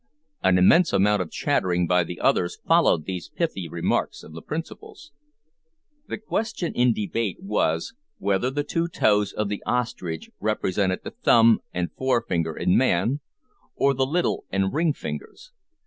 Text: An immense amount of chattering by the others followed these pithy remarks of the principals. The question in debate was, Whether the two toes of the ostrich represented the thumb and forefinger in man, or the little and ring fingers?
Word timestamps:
An 0.41 0.57
immense 0.57 0.93
amount 0.93 1.21
of 1.21 1.29
chattering 1.29 1.85
by 1.85 2.03
the 2.03 2.19
others 2.19 2.57
followed 2.67 3.05
these 3.05 3.29
pithy 3.29 3.69
remarks 3.69 4.23
of 4.23 4.33
the 4.33 4.41
principals. 4.41 5.11
The 6.07 6.17
question 6.17 6.73
in 6.73 6.91
debate 6.91 7.37
was, 7.39 7.93
Whether 8.17 8.49
the 8.49 8.63
two 8.63 8.87
toes 8.87 9.31
of 9.31 9.47
the 9.47 9.61
ostrich 9.67 10.31
represented 10.39 11.01
the 11.03 11.11
thumb 11.11 11.59
and 11.71 11.91
forefinger 11.91 12.57
in 12.57 12.75
man, 12.75 13.19
or 13.75 13.93
the 13.93 14.07
little 14.07 14.45
and 14.49 14.73
ring 14.73 14.91
fingers? 14.91 15.51